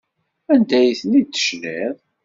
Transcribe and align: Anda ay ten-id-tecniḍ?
Anda 0.53 0.75
ay 0.79 0.97
ten-id-tecniḍ? 0.99 1.95